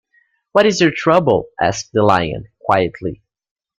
[0.53, 1.49] What is your trouble?
[1.61, 3.21] asked the Lion, quietly.